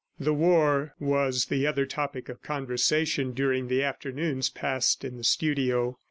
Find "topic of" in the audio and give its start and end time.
1.85-2.41